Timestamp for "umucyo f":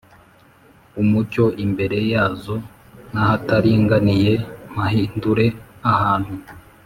1.01-1.53